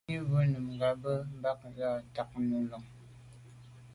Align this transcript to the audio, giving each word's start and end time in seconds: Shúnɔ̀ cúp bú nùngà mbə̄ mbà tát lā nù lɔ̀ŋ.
Shúnɔ̀ 0.03 0.21
cúp 0.23 0.29
bú 0.29 0.39
nùngà 0.53 0.89
mbə̄ 0.97 1.13
mbà 1.37 1.51
tát 1.59 2.33
lā 2.33 2.41
nù 2.49 2.57
lɔ̀ŋ. 2.71 2.83